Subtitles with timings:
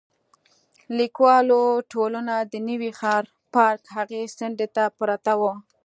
[0.97, 5.53] لیکوالو ټولنه د نوي ښار پارک هغې څنډې ته پرته وه.